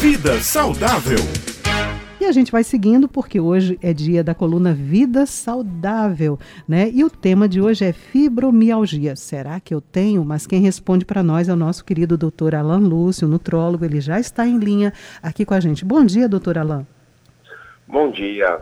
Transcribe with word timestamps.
Vida 0.00 0.40
Saudável. 0.40 1.18
E 2.18 2.24
a 2.24 2.32
gente 2.32 2.50
vai 2.50 2.64
seguindo 2.64 3.06
porque 3.06 3.38
hoje 3.38 3.78
é 3.82 3.92
dia 3.92 4.24
da 4.24 4.34
coluna 4.34 4.72
Vida 4.72 5.26
Saudável, 5.26 6.38
né? 6.66 6.90
E 6.90 7.04
o 7.04 7.10
tema 7.10 7.46
de 7.46 7.60
hoje 7.60 7.84
é 7.84 7.92
fibromialgia. 7.92 9.14
Será 9.14 9.60
que 9.60 9.74
eu 9.74 9.80
tenho? 9.82 10.24
Mas 10.24 10.46
quem 10.46 10.62
responde 10.62 11.04
para 11.04 11.22
nós 11.22 11.50
é 11.50 11.52
o 11.52 11.56
nosso 11.56 11.84
querido 11.84 12.16
doutor 12.16 12.54
Alan 12.54 12.78
Lúcio, 12.78 13.28
nutrólogo. 13.28 13.84
Ele 13.84 14.00
já 14.00 14.18
está 14.18 14.46
em 14.46 14.58
linha 14.58 14.90
aqui 15.22 15.44
com 15.44 15.52
a 15.52 15.60
gente. 15.60 15.84
Bom 15.84 16.02
dia, 16.02 16.26
doutor 16.26 16.56
Alan. 16.56 16.86
Bom 17.86 18.10
dia. 18.10 18.58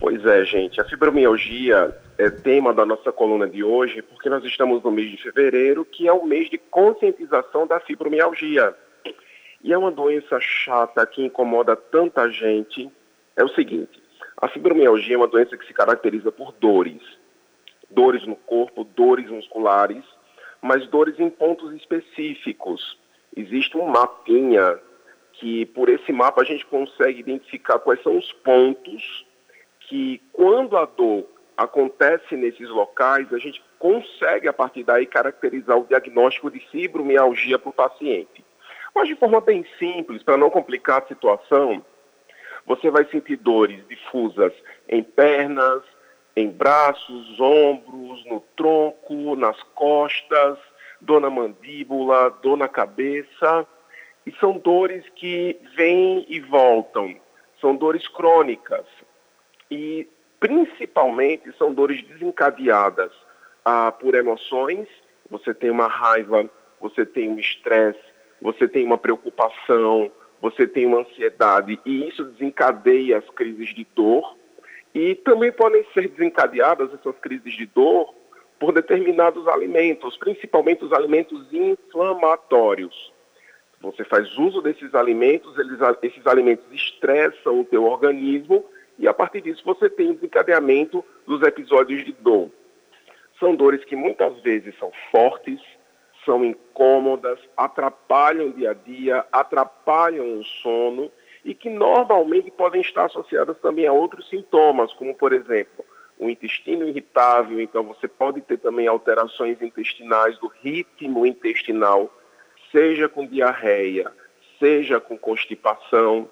Pois 0.00 0.24
é, 0.24 0.46
gente. 0.46 0.80
A 0.80 0.84
fibromialgia 0.84 1.94
é 2.16 2.30
tema 2.30 2.72
da 2.72 2.86
nossa 2.86 3.12
coluna 3.12 3.46
de 3.46 3.62
hoje 3.62 4.00
porque 4.00 4.30
nós 4.30 4.42
estamos 4.42 4.82
no 4.82 4.90
mês 4.90 5.10
de 5.10 5.18
fevereiro, 5.18 5.84
que 5.84 6.08
é 6.08 6.12
o 6.14 6.24
mês 6.24 6.48
de 6.48 6.56
conscientização 6.56 7.66
da 7.66 7.78
fibromialgia. 7.80 8.74
E 9.64 9.72
é 9.72 9.78
uma 9.78 9.90
doença 9.90 10.38
chata 10.40 11.06
que 11.06 11.24
incomoda 11.24 11.74
tanta 11.74 12.28
gente. 12.28 12.92
É 13.34 13.42
o 13.42 13.48
seguinte: 13.48 13.98
a 14.36 14.46
fibromialgia 14.46 15.14
é 15.14 15.16
uma 15.16 15.26
doença 15.26 15.56
que 15.56 15.66
se 15.66 15.72
caracteriza 15.72 16.30
por 16.30 16.52
dores. 16.52 17.00
Dores 17.90 18.26
no 18.26 18.36
corpo, 18.36 18.84
dores 18.84 19.30
musculares, 19.30 20.04
mas 20.60 20.86
dores 20.88 21.18
em 21.18 21.30
pontos 21.30 21.74
específicos. 21.74 22.98
Existe 23.34 23.78
um 23.78 23.86
mapinha 23.86 24.78
que, 25.32 25.64
por 25.66 25.88
esse 25.88 26.12
mapa, 26.12 26.42
a 26.42 26.44
gente 26.44 26.66
consegue 26.66 27.20
identificar 27.20 27.78
quais 27.78 28.02
são 28.02 28.18
os 28.18 28.30
pontos 28.32 29.24
que, 29.80 30.20
quando 30.30 30.76
a 30.76 30.84
dor 30.84 31.26
acontece 31.56 32.36
nesses 32.36 32.68
locais, 32.68 33.32
a 33.32 33.38
gente 33.38 33.64
consegue, 33.78 34.46
a 34.46 34.52
partir 34.52 34.84
daí, 34.84 35.06
caracterizar 35.06 35.78
o 35.78 35.86
diagnóstico 35.86 36.50
de 36.50 36.60
fibromialgia 36.70 37.58
para 37.58 37.70
o 37.70 37.72
paciente. 37.72 38.44
Mas 38.94 39.08
de 39.08 39.16
forma 39.16 39.40
bem 39.40 39.66
simples, 39.78 40.22
para 40.22 40.36
não 40.36 40.50
complicar 40.50 41.02
a 41.02 41.06
situação, 41.06 41.84
você 42.64 42.90
vai 42.90 43.04
sentir 43.06 43.36
dores 43.36 43.86
difusas 43.88 44.52
em 44.88 45.02
pernas, 45.02 45.82
em 46.36 46.48
braços, 46.48 47.38
ombros, 47.40 48.24
no 48.26 48.40
tronco, 48.56 49.36
nas 49.36 49.60
costas, 49.74 50.58
dor 51.00 51.20
na 51.20 51.30
mandíbula, 51.30 52.30
dor 52.42 52.56
na 52.56 52.68
cabeça. 52.68 53.66
E 54.26 54.32
são 54.40 54.56
dores 54.56 55.04
que 55.16 55.60
vêm 55.76 56.24
e 56.28 56.40
voltam. 56.40 57.14
São 57.60 57.76
dores 57.76 58.08
crônicas. 58.08 58.86
E 59.70 60.08
principalmente 60.40 61.52
são 61.56 61.72
dores 61.74 62.02
desencadeadas 62.02 63.12
ah, 63.64 63.92
por 63.92 64.14
emoções. 64.14 64.88
Você 65.30 65.52
tem 65.52 65.70
uma 65.70 65.88
raiva, 65.88 66.48
você 66.80 67.04
tem 67.04 67.30
um 67.30 67.38
estresse, 67.38 68.13
você 68.44 68.68
tem 68.68 68.84
uma 68.84 68.98
preocupação, 68.98 70.12
você 70.38 70.66
tem 70.66 70.84
uma 70.84 70.98
ansiedade, 70.98 71.80
e 71.86 72.06
isso 72.06 72.22
desencadeia 72.24 73.16
as 73.16 73.30
crises 73.30 73.74
de 73.74 73.86
dor. 73.96 74.36
E 74.94 75.14
também 75.14 75.50
podem 75.50 75.82
ser 75.94 76.08
desencadeadas 76.08 76.92
essas 76.92 77.18
crises 77.20 77.54
de 77.54 77.64
dor 77.64 78.14
por 78.60 78.70
determinados 78.70 79.48
alimentos, 79.48 80.18
principalmente 80.18 80.84
os 80.84 80.92
alimentos 80.92 81.50
inflamatórios. 81.50 83.10
Você 83.80 84.04
faz 84.04 84.36
uso 84.36 84.60
desses 84.60 84.94
alimentos, 84.94 85.58
eles, 85.58 85.78
esses 86.02 86.26
alimentos 86.26 86.66
estressam 86.70 87.60
o 87.60 87.64
teu 87.64 87.84
organismo 87.84 88.62
e 88.98 89.08
a 89.08 89.14
partir 89.14 89.40
disso 89.40 89.62
você 89.64 89.88
tem 89.88 90.10
o 90.10 90.14
desencadeamento 90.14 91.02
dos 91.26 91.40
episódios 91.42 92.04
de 92.04 92.12
dor. 92.12 92.50
São 93.40 93.56
dores 93.56 93.82
que 93.84 93.96
muitas 93.96 94.38
vezes 94.42 94.74
são 94.78 94.92
fortes, 95.10 95.60
são 96.24 96.44
incômodas, 96.44 97.38
atrapalham 97.56 98.48
o 98.48 98.52
dia 98.52 98.70
a 98.70 98.74
dia, 98.74 99.24
atrapalham 99.32 100.38
o 100.38 100.44
sono 100.44 101.10
e 101.44 101.54
que 101.54 101.68
normalmente 101.68 102.50
podem 102.50 102.80
estar 102.80 103.04
associadas 103.04 103.58
também 103.58 103.86
a 103.86 103.92
outros 103.92 104.28
sintomas, 104.28 104.92
como 104.94 105.14
por 105.14 105.32
exemplo, 105.32 105.84
o 106.18 106.28
intestino 106.30 106.88
irritável, 106.88 107.60
então 107.60 107.82
você 107.82 108.08
pode 108.08 108.40
ter 108.40 108.58
também 108.58 108.86
alterações 108.86 109.60
intestinais 109.60 110.38
do 110.38 110.48
ritmo 110.62 111.26
intestinal, 111.26 112.10
seja 112.70 113.08
com 113.08 113.26
diarreia, 113.26 114.10
seja 114.58 115.00
com 115.00 115.18
constipação, 115.18 116.30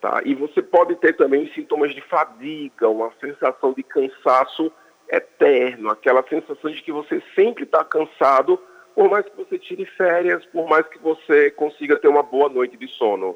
tá? 0.00 0.20
E 0.24 0.34
você 0.34 0.60
pode 0.60 0.96
ter 0.96 1.16
também 1.16 1.50
sintomas 1.54 1.94
de 1.94 2.00
fadiga, 2.02 2.88
uma 2.88 3.10
sensação 3.20 3.72
de 3.72 3.82
cansaço 3.82 4.70
eterno, 5.08 5.90
aquela 5.90 6.22
sensação 6.28 6.70
de 6.70 6.82
que 6.82 6.92
você 6.92 7.22
sempre 7.34 7.64
está 7.64 7.84
cansado 7.84 8.60
por 9.00 9.08
mais 9.08 9.24
que 9.24 9.34
você 9.34 9.58
tire 9.58 9.86
férias, 9.96 10.44
por 10.52 10.68
mais 10.68 10.86
que 10.86 10.98
você 10.98 11.50
consiga 11.52 11.98
ter 11.98 12.06
uma 12.06 12.22
boa 12.22 12.50
noite 12.50 12.76
de 12.76 12.86
sono. 12.86 13.34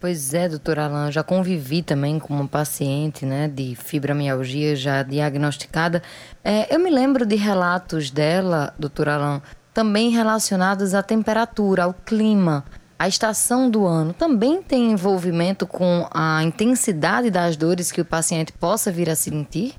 Pois 0.00 0.32
é, 0.32 0.48
doutora 0.48 0.86
Alain, 0.86 1.12
já 1.12 1.22
convivi 1.22 1.82
também 1.82 2.18
com 2.18 2.32
uma 2.32 2.48
paciente 2.48 3.26
né, 3.26 3.48
de 3.48 3.76
fibromialgia 3.76 4.74
já 4.74 5.02
diagnosticada. 5.02 6.00
É, 6.42 6.74
eu 6.74 6.80
me 6.80 6.88
lembro 6.88 7.26
de 7.26 7.36
relatos 7.36 8.10
dela, 8.10 8.72
doutora 8.78 9.16
Alain, 9.16 9.42
também 9.74 10.08
relacionados 10.08 10.94
à 10.94 11.02
temperatura, 11.02 11.84
ao 11.84 11.92
clima, 11.92 12.64
à 12.98 13.08
estação 13.08 13.68
do 13.68 13.84
ano. 13.84 14.14
Também 14.14 14.62
tem 14.62 14.92
envolvimento 14.92 15.66
com 15.66 16.08
a 16.10 16.42
intensidade 16.42 17.30
das 17.30 17.58
dores 17.58 17.92
que 17.92 18.00
o 18.00 18.06
paciente 18.06 18.54
possa 18.54 18.90
vir 18.90 19.10
a 19.10 19.14
sentir? 19.14 19.74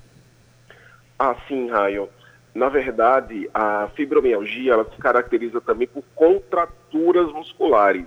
Ah, 1.17 1.35
sim, 1.47 1.67
Raio. 1.67 2.07
Na 2.53 2.67
verdade, 2.67 3.49
a 3.53 3.87
fibromialgia 3.95 4.73
ela 4.73 4.85
se 4.85 4.97
caracteriza 4.97 5.61
também 5.61 5.87
por 5.87 6.03
contraturas 6.13 7.31
musculares. 7.31 8.05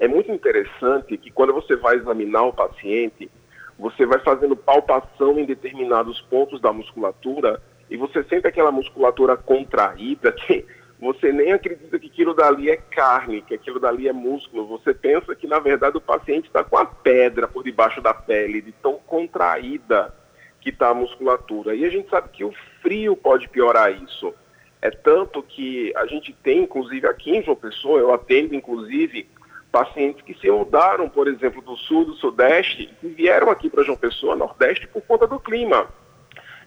É 0.00 0.08
muito 0.08 0.32
interessante 0.32 1.16
que 1.16 1.30
quando 1.30 1.52
você 1.52 1.76
vai 1.76 1.96
examinar 1.96 2.42
o 2.42 2.52
paciente, 2.52 3.30
você 3.78 4.04
vai 4.04 4.18
fazendo 4.18 4.56
palpação 4.56 5.38
em 5.38 5.44
determinados 5.44 6.20
pontos 6.22 6.60
da 6.60 6.72
musculatura 6.72 7.62
e 7.88 7.96
você 7.96 8.24
sente 8.24 8.46
aquela 8.46 8.72
musculatura 8.72 9.36
contraída 9.36 10.32
que 10.32 10.66
você 10.98 11.32
nem 11.32 11.52
acredita 11.52 11.98
que 11.98 12.08
aquilo 12.08 12.34
dali 12.34 12.70
é 12.70 12.76
carne, 12.76 13.42
que 13.42 13.54
aquilo 13.54 13.78
dali 13.78 14.08
é 14.08 14.12
músculo. 14.12 14.66
Você 14.66 14.92
pensa 14.92 15.34
que, 15.36 15.46
na 15.46 15.60
verdade, 15.60 15.96
o 15.96 16.00
paciente 16.00 16.46
está 16.46 16.64
com 16.64 16.76
a 16.76 16.86
pedra 16.86 17.46
por 17.46 17.62
debaixo 17.62 18.00
da 18.00 18.14
pele, 18.14 18.60
de 18.60 18.72
tão 18.72 18.94
contraída 19.06 20.12
que 20.60 20.70
está 20.70 20.88
a 20.88 20.94
musculatura. 20.94 21.74
E 21.74 21.84
a 21.84 21.90
gente 21.90 22.08
sabe 22.08 22.30
que 22.30 22.42
o 22.42 22.52
frio 22.84 23.16
pode 23.16 23.48
piorar 23.48 23.90
isso. 23.90 24.34
É 24.82 24.90
tanto 24.90 25.42
que 25.42 25.90
a 25.96 26.04
gente 26.04 26.34
tem, 26.42 26.64
inclusive 26.64 27.06
aqui 27.08 27.34
em 27.34 27.42
João 27.42 27.56
Pessoa, 27.56 27.98
eu 27.98 28.12
atendo, 28.12 28.54
inclusive, 28.54 29.26
pacientes 29.72 30.22
que 30.22 30.34
se 30.34 30.50
mudaram, 30.50 31.08
por 31.08 31.26
exemplo, 31.26 31.62
do 31.62 31.74
sul, 31.74 32.04
do 32.04 32.14
sudeste, 32.16 32.92
e 33.02 33.08
vieram 33.08 33.50
aqui 33.50 33.70
para 33.70 33.82
João 33.82 33.96
Pessoa, 33.96 34.36
nordeste, 34.36 34.86
por 34.86 35.00
conta 35.02 35.26
do 35.26 35.40
clima. 35.40 35.88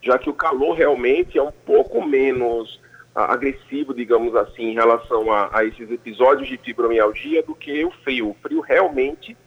Já 0.02 0.18
que 0.18 0.32
o 0.32 0.34
calor 0.34 0.74
realmente 0.74 1.38
é 1.38 1.44
um 1.44 1.52
pouco 1.52 2.04
menos 2.04 2.82
ah, 3.14 3.32
agressivo, 3.32 3.94
digamos 3.94 4.36
assim, 4.36 4.72
em 4.72 4.74
relação 4.74 5.32
a, 5.32 5.56
a 5.56 5.64
esses 5.64 5.90
episódios 5.92 6.48
de 6.50 6.58
fibromialgia 6.58 7.44
do 7.44 7.54
que 7.54 7.86
o 7.86 7.92
frio. 8.04 8.30
O 8.30 8.38
frio 8.42 8.62
realmente 8.62 9.38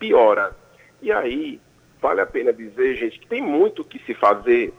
piora. 0.00 0.56
E 1.00 1.12
aí, 1.12 1.60
vale 2.00 2.20
a 2.20 2.26
pena 2.26 2.52
dizer, 2.52 2.96
gente, 2.96 3.20
que 3.20 3.26
tem 3.28 3.40
muito 3.40 3.84
que 3.84 4.00
se 4.00 4.14
fazer 4.14 4.74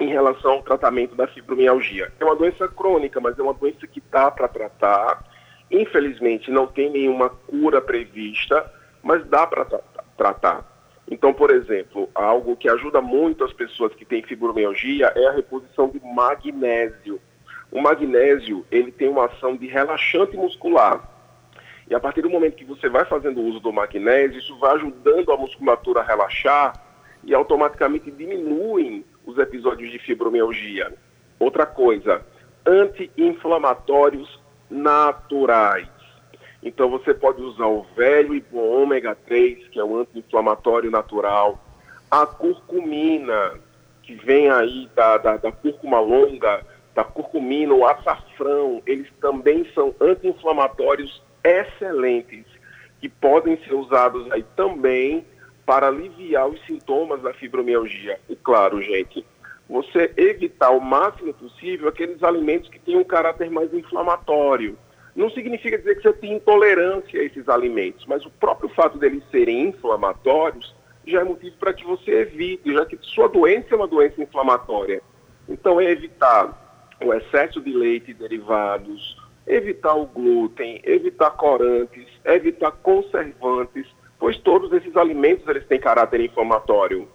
em 0.00 0.08
relação 0.08 0.52
ao 0.52 0.62
tratamento 0.62 1.14
da 1.14 1.26
fibromialgia. 1.26 2.12
É 2.20 2.24
uma 2.24 2.36
doença 2.36 2.68
crônica, 2.68 3.20
mas 3.20 3.38
é 3.38 3.42
uma 3.42 3.54
doença 3.54 3.86
que 3.86 4.00
dá 4.10 4.30
para 4.30 4.46
tratar. 4.46 5.24
Infelizmente, 5.70 6.50
não 6.50 6.66
tem 6.66 6.90
nenhuma 6.90 7.28
cura 7.28 7.80
prevista, 7.80 8.70
mas 9.02 9.24
dá 9.26 9.46
para 9.46 9.64
tratar. 10.16 10.64
Então, 11.10 11.32
por 11.32 11.50
exemplo, 11.50 12.08
algo 12.14 12.56
que 12.56 12.68
ajuda 12.68 13.00
muito 13.00 13.42
as 13.42 13.52
pessoas 13.52 13.94
que 13.94 14.04
têm 14.04 14.22
fibromialgia 14.22 15.12
é 15.16 15.26
a 15.26 15.32
reposição 15.32 15.88
de 15.88 16.00
magnésio. 16.00 17.20
O 17.70 17.80
magnésio, 17.80 18.64
ele 18.70 18.92
tem 18.92 19.08
uma 19.08 19.26
ação 19.26 19.56
de 19.56 19.66
relaxante 19.66 20.36
muscular. 20.36 21.02
E 21.90 21.94
a 21.94 22.00
partir 22.00 22.20
do 22.20 22.30
momento 22.30 22.56
que 22.56 22.64
você 22.64 22.88
vai 22.88 23.06
fazendo 23.06 23.40
uso 23.40 23.60
do 23.60 23.72
magnésio, 23.72 24.38
isso 24.38 24.58
vai 24.58 24.74
ajudando 24.74 25.32
a 25.32 25.36
musculatura 25.36 26.00
a 26.00 26.04
relaxar 26.04 26.74
e 27.24 27.34
automaticamente 27.34 28.10
diminuem 28.10 29.04
os 29.28 29.36
episódios 29.36 29.92
de 29.92 29.98
fibromialgia. 29.98 30.90
Outra 31.38 31.66
coisa, 31.66 32.24
anti-inflamatórios 32.64 34.40
naturais. 34.70 35.86
Então 36.62 36.88
você 36.88 37.12
pode 37.12 37.42
usar 37.42 37.66
o 37.66 37.82
velho 37.94 38.34
e 38.34 38.40
bom 38.40 38.82
ômega 38.82 39.14
3, 39.26 39.68
que 39.68 39.78
é 39.78 39.84
um 39.84 40.00
anti-inflamatório 40.00 40.90
natural, 40.90 41.62
a 42.10 42.24
curcumina, 42.24 43.52
que 44.02 44.14
vem 44.14 44.48
aí 44.48 44.88
da, 44.96 45.18
da, 45.18 45.36
da 45.36 45.52
cúrcuma 45.52 46.00
longa, 46.00 46.64
da 46.94 47.04
curcumina, 47.04 47.74
o 47.74 47.86
açafrão, 47.86 48.82
eles 48.86 49.08
também 49.20 49.66
são 49.74 49.94
anti-inflamatórios 50.00 51.22
excelentes 51.44 52.46
que 52.98 53.10
podem 53.10 53.58
ser 53.58 53.74
usados 53.74 54.32
aí 54.32 54.42
também 54.56 55.24
para 55.68 55.88
aliviar 55.88 56.48
os 56.48 56.58
sintomas 56.64 57.20
da 57.20 57.34
fibromialgia. 57.34 58.18
E 58.26 58.34
claro, 58.34 58.80
gente, 58.80 59.22
você 59.68 60.10
evitar 60.16 60.70
o 60.70 60.80
máximo 60.80 61.34
possível 61.34 61.90
aqueles 61.90 62.22
alimentos 62.22 62.70
que 62.70 62.78
têm 62.78 62.96
um 62.96 63.04
caráter 63.04 63.50
mais 63.50 63.70
inflamatório. 63.74 64.78
não 65.14 65.28
significa 65.28 65.76
dizer 65.76 65.96
que 65.96 66.02
você 66.04 66.12
tem 66.14 66.32
intolerância 66.32 67.20
a 67.20 67.24
esses 67.24 67.46
alimentos, 67.50 68.06
mas 68.06 68.24
o 68.24 68.30
próprio 68.30 68.70
fato 68.70 68.96
deles 68.96 69.22
serem 69.30 69.68
inflamatórios 69.68 70.74
já 71.06 71.20
é 71.20 71.24
motivo 71.24 71.54
para 71.58 71.74
que 71.74 71.84
você 71.84 72.12
evite, 72.12 72.72
já 72.72 72.86
que 72.86 72.98
sua 73.02 73.28
doença 73.28 73.66
é 73.72 73.76
uma 73.76 73.86
doença 73.86 74.22
inflamatória. 74.22 75.02
Então, 75.46 75.78
é 75.78 75.90
evitar 75.90 76.96
o 77.04 77.12
excesso 77.12 77.60
de 77.60 77.74
leite 77.74 78.12
e 78.12 78.14
derivados, 78.14 79.18
evitar 79.46 79.94
o 79.94 80.06
glúten, 80.06 80.80
evitar 80.82 81.32
corantes, 81.32 82.06
evitar 82.24 82.72
conservantes, 82.72 83.86
pois 84.18 84.36
todos 84.38 84.72
esses 84.72 84.96
alimentos 84.96 85.46
eles 85.48 85.66
têm 85.66 85.80
caráter 85.80 86.20
inflamatório. 86.20 87.06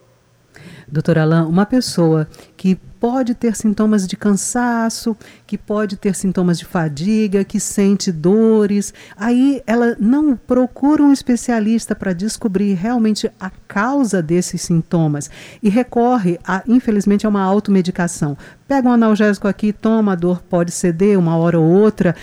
Doutor 0.87 1.17
Alain, 1.17 1.45
uma 1.45 1.65
pessoa 1.65 2.27
que 2.55 2.75
pode 2.99 3.33
ter 3.33 3.55
sintomas 3.55 4.07
de 4.07 4.15
cansaço, 4.15 5.17
que 5.47 5.57
pode 5.57 5.97
ter 5.97 6.13
sintomas 6.15 6.59
de 6.59 6.65
fadiga, 6.65 7.43
que 7.43 7.59
sente 7.59 8.11
dores, 8.11 8.93
aí 9.17 9.61
ela 9.65 9.95
não 9.99 10.37
procura 10.37 11.01
um 11.01 11.11
especialista 11.11 11.95
para 11.95 12.13
descobrir 12.13 12.75
realmente 12.75 13.29
a 13.39 13.49
causa 13.67 14.21
desses 14.21 14.61
sintomas 14.61 15.29
e 15.61 15.69
recorre, 15.69 16.39
a, 16.47 16.63
infelizmente, 16.67 17.25
a 17.25 17.29
uma 17.29 17.41
automedicação. 17.41 18.37
Pega 18.67 18.87
um 18.87 18.93
analgésico 18.93 19.47
aqui, 19.47 19.73
toma, 19.73 20.13
a 20.13 20.15
dor 20.15 20.43
pode 20.43 20.71
ceder 20.71 21.17
uma 21.17 21.35
hora 21.35 21.59
ou 21.59 21.65
outra. 21.65 22.15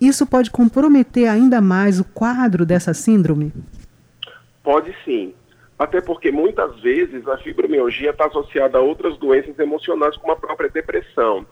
Isso 0.00 0.26
pode 0.26 0.50
comprometer 0.50 1.28
ainda 1.28 1.60
mais 1.60 2.00
o 2.00 2.04
quadro 2.04 2.66
dessa 2.66 2.92
síndrome? 2.92 3.52
Pode 4.66 4.92
sim. 5.04 5.32
Até 5.78 6.00
porque 6.00 6.32
muitas 6.32 6.80
vezes 6.80 7.24
a 7.28 7.38
fibromialgia 7.38 8.10
está 8.10 8.26
associada 8.26 8.78
a 8.78 8.80
outras 8.80 9.16
doenças 9.16 9.56
emocionais, 9.60 10.16
como 10.16 10.32
a 10.32 10.36
própria 10.36 10.68
depressão. 10.68 11.46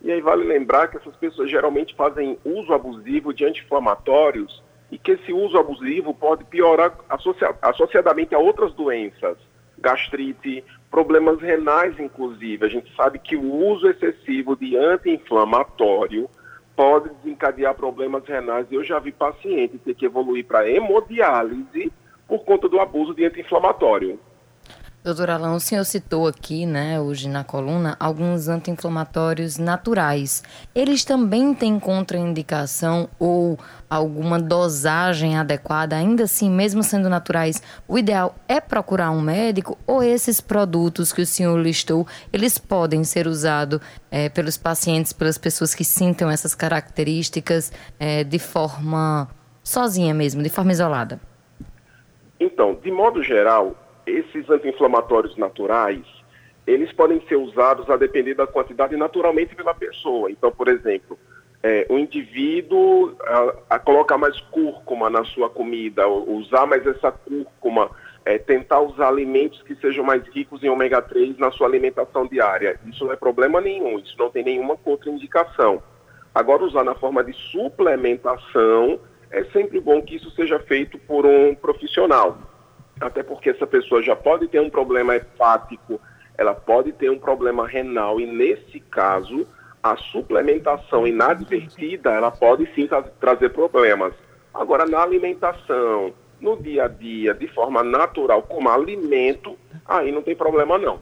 E 0.00 0.12
aí 0.12 0.20
vale 0.20 0.44
lembrar 0.44 0.86
que 0.86 0.96
essas 0.96 1.16
pessoas 1.16 1.50
geralmente 1.50 1.96
fazem 1.96 2.38
uso 2.44 2.72
abusivo 2.72 3.34
de 3.34 3.44
anti-inflamatórios 3.44 4.62
e 4.88 4.96
que 4.96 5.10
esse 5.10 5.32
uso 5.32 5.58
abusivo 5.58 6.14
pode 6.14 6.44
piorar 6.44 6.96
associadamente 7.60 8.36
a 8.36 8.38
outras 8.38 8.72
doenças, 8.72 9.36
gastrite, 9.76 10.62
problemas 10.92 11.40
renais, 11.40 11.98
inclusive. 11.98 12.64
A 12.64 12.68
gente 12.68 12.94
sabe 12.94 13.18
que 13.18 13.34
o 13.34 13.52
uso 13.52 13.88
excessivo 13.88 14.54
de 14.54 14.76
anti-inflamatório 14.76 16.30
pode 16.76 17.10
desencadear 17.16 17.74
problemas 17.74 18.24
renais. 18.24 18.68
Eu 18.70 18.84
já 18.84 19.00
vi 19.00 19.10
paciente 19.10 19.76
ter 19.78 19.94
que 19.94 20.06
evoluir 20.06 20.46
para 20.46 20.70
hemodiálise 20.70 21.92
por 22.30 22.44
conta 22.44 22.68
do 22.68 22.78
abuso 22.78 23.12
de 23.12 23.26
anti-inflamatório. 23.26 24.16
Doutor 25.02 25.30
Alain, 25.30 25.56
o 25.56 25.60
senhor 25.60 25.84
citou 25.84 26.28
aqui, 26.28 26.66
né, 26.66 27.00
hoje 27.00 27.26
na 27.26 27.42
coluna, 27.42 27.96
alguns 27.98 28.48
anti-inflamatórios 28.48 29.56
naturais. 29.56 30.44
Eles 30.74 31.04
também 31.04 31.54
têm 31.54 31.80
contraindicação 31.80 33.08
ou 33.18 33.58
alguma 33.88 34.38
dosagem 34.38 35.38
adequada, 35.38 35.96
ainda 35.96 36.24
assim, 36.24 36.50
mesmo 36.50 36.82
sendo 36.82 37.08
naturais, 37.08 37.62
o 37.88 37.98
ideal 37.98 38.34
é 38.46 38.60
procurar 38.60 39.10
um 39.10 39.22
médico 39.22 39.76
ou 39.86 40.02
esses 40.02 40.38
produtos 40.40 41.14
que 41.14 41.22
o 41.22 41.26
senhor 41.26 41.58
listou, 41.58 42.06
eles 42.30 42.58
podem 42.58 43.02
ser 43.02 43.26
usados 43.26 43.80
é, 44.10 44.28
pelos 44.28 44.58
pacientes, 44.58 45.14
pelas 45.14 45.38
pessoas 45.38 45.74
que 45.74 45.82
sintam 45.82 46.30
essas 46.30 46.54
características 46.54 47.72
é, 47.98 48.22
de 48.22 48.38
forma 48.38 49.28
sozinha 49.64 50.12
mesmo, 50.12 50.42
de 50.42 50.50
forma 50.50 50.72
isolada? 50.72 51.29
Então, 52.40 52.74
de 52.74 52.90
modo 52.90 53.22
geral, 53.22 53.76
esses 54.06 54.48
anti-inflamatórios 54.48 55.36
naturais, 55.36 56.02
eles 56.66 56.90
podem 56.92 57.20
ser 57.28 57.36
usados 57.36 57.88
a 57.90 57.96
depender 57.96 58.34
da 58.34 58.46
quantidade 58.46 58.96
naturalmente 58.96 59.54
pela 59.54 59.74
pessoa. 59.74 60.30
Então, 60.30 60.50
por 60.50 60.68
exemplo, 60.68 61.18
é, 61.62 61.86
o 61.90 61.98
indivíduo 61.98 63.14
a, 63.22 63.76
a, 63.76 63.78
colocar 63.78 64.16
mais 64.16 64.40
cúrcuma 64.40 65.10
na 65.10 65.22
sua 65.24 65.50
comida, 65.50 66.08
usar 66.08 66.66
mais 66.66 66.86
essa 66.86 67.12
cúrcuma, 67.12 67.90
é, 68.24 68.38
tentar 68.38 68.80
usar 68.80 69.08
alimentos 69.08 69.62
que 69.62 69.74
sejam 69.76 70.04
mais 70.04 70.26
ricos 70.28 70.62
em 70.62 70.70
ômega 70.70 71.02
3 71.02 71.36
na 71.38 71.50
sua 71.50 71.66
alimentação 71.66 72.26
diária. 72.26 72.80
Isso 72.86 73.04
não 73.04 73.12
é 73.12 73.16
problema 73.16 73.60
nenhum, 73.60 73.98
isso 73.98 74.14
não 74.18 74.30
tem 74.30 74.44
nenhuma 74.44 74.76
contraindicação. 74.76 75.82
Agora, 76.34 76.64
usar 76.64 76.84
na 76.84 76.94
forma 76.94 77.22
de 77.24 77.32
suplementação, 77.32 79.00
é 79.30 79.44
sempre 79.44 79.80
bom 79.80 80.02
que 80.02 80.16
isso 80.16 80.30
seja 80.32 80.58
feito 80.58 80.98
por 80.98 81.24
um 81.24 81.54
profissional. 81.54 82.38
Até 83.00 83.22
porque 83.22 83.50
essa 83.50 83.66
pessoa 83.66 84.02
já 84.02 84.14
pode 84.14 84.48
ter 84.48 84.60
um 84.60 84.68
problema 84.68 85.16
hepático, 85.16 86.00
ela 86.36 86.54
pode 86.54 86.92
ter 86.92 87.10
um 87.10 87.18
problema 87.18 87.66
renal, 87.66 88.20
e 88.20 88.26
nesse 88.26 88.80
caso, 88.80 89.46
a 89.82 89.96
suplementação 89.96 91.06
inadvertida, 91.06 92.10
ela 92.10 92.30
pode 92.30 92.66
sim 92.74 92.86
tra 92.86 93.02
trazer 93.02 93.50
problemas. 93.50 94.12
Agora, 94.52 94.84
na 94.84 95.02
alimentação, 95.02 96.12
no 96.40 96.56
dia 96.56 96.84
a 96.84 96.88
dia, 96.88 97.32
de 97.34 97.46
forma 97.48 97.82
natural, 97.82 98.42
como 98.42 98.68
alimento, 98.68 99.56
aí 99.86 100.10
não 100.10 100.22
tem 100.22 100.34
problema 100.34 100.76
não. 100.76 101.00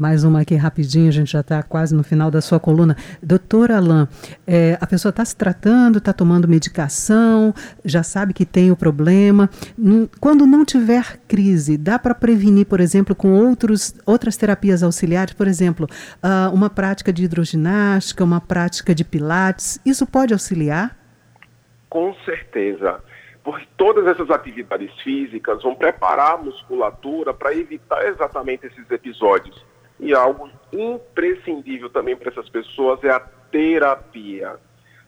Mais 0.00 0.24
uma 0.24 0.40
aqui 0.40 0.54
rapidinho, 0.54 1.08
a 1.08 1.12
gente 1.12 1.30
já 1.30 1.40
está 1.40 1.62
quase 1.62 1.94
no 1.94 2.02
final 2.02 2.30
da 2.30 2.40
sua 2.40 2.58
coluna. 2.58 2.96
Doutor 3.22 3.70
Alain, 3.70 4.08
é, 4.46 4.78
a 4.80 4.86
pessoa 4.86 5.10
está 5.10 5.22
se 5.22 5.36
tratando, 5.36 5.98
está 5.98 6.10
tomando 6.10 6.48
medicação, 6.48 7.52
já 7.84 8.02
sabe 8.02 8.32
que 8.32 8.46
tem 8.46 8.70
o 8.70 8.76
problema. 8.76 9.50
Quando 10.18 10.46
não 10.46 10.64
tiver 10.64 11.18
crise, 11.28 11.76
dá 11.76 11.98
para 11.98 12.14
prevenir, 12.14 12.64
por 12.64 12.80
exemplo, 12.80 13.14
com 13.14 13.30
outros, 13.32 13.94
outras 14.06 14.38
terapias 14.38 14.82
auxiliares, 14.82 15.34
por 15.34 15.46
exemplo, 15.46 15.86
uh, 16.24 16.50
uma 16.50 16.70
prática 16.70 17.12
de 17.12 17.24
hidroginástica, 17.24 18.24
uma 18.24 18.40
prática 18.40 18.94
de 18.94 19.04
pilates, 19.04 19.78
isso 19.84 20.06
pode 20.06 20.32
auxiliar? 20.32 20.96
Com 21.90 22.14
certeza 22.24 23.02
porque 23.42 23.66
todas 23.76 24.06
essas 24.06 24.30
atividades 24.30 24.92
físicas 25.02 25.62
vão 25.62 25.74
preparar 25.74 26.34
a 26.34 26.36
musculatura 26.36 27.32
para 27.32 27.54
evitar 27.54 28.06
exatamente 28.06 28.66
esses 28.66 28.90
episódios. 28.90 29.69
E 30.00 30.14
algo 30.14 30.50
imprescindível 30.72 31.90
também 31.90 32.16
para 32.16 32.30
essas 32.30 32.48
pessoas 32.48 33.02
é 33.04 33.10
a 33.10 33.20
terapia. 33.20 34.56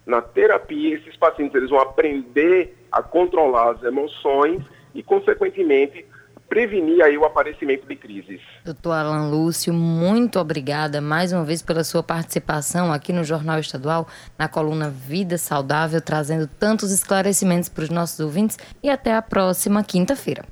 Na 0.06 0.20
terapia, 0.20 0.96
esses 0.96 1.16
pacientes 1.16 1.54
eles 1.54 1.70
vão 1.70 1.80
aprender 1.80 2.76
a 2.90 3.02
controlar 3.02 3.72
as 3.72 3.82
emoções 3.82 4.62
e, 4.94 5.02
consequentemente, 5.02 6.04
prevenir 6.52 7.02
aí 7.02 7.16
o 7.16 7.24
aparecimento 7.24 7.86
de 7.86 7.96
crises. 7.96 8.40
Doutor 8.62 8.92
Alan 8.92 9.30
Lúcio, 9.30 9.72
muito 9.72 10.38
obrigada 10.38 11.00
mais 11.00 11.32
uma 11.32 11.44
vez 11.44 11.62
pela 11.62 11.82
sua 11.82 12.02
participação 12.02 12.92
aqui 12.92 13.10
no 13.10 13.24
Jornal 13.24 13.58
Estadual, 13.58 14.06
na 14.38 14.48
coluna 14.48 14.90
Vida 14.90 15.38
Saudável, 15.38 16.00
trazendo 16.02 16.46
tantos 16.46 16.92
esclarecimentos 16.92 17.70
para 17.70 17.84
os 17.84 17.90
nossos 17.90 18.20
ouvintes 18.20 18.58
e 18.82 18.90
até 18.90 19.14
a 19.14 19.22
próxima 19.22 19.82
quinta-feira. 19.82 20.44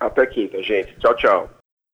Até 0.00 0.24
quinta, 0.24 0.62
gente. 0.62 0.96
Tchau, 0.98 1.14
tchau. 1.16 1.61